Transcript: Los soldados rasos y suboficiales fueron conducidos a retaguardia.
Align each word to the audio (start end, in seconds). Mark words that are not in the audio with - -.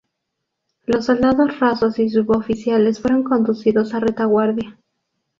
Los 0.87 1.05
soldados 1.05 1.59
rasos 1.59 1.99
y 1.99 2.09
suboficiales 2.09 2.99
fueron 2.99 3.21
conducidos 3.21 3.93
a 3.93 3.99
retaguardia. 3.99 4.79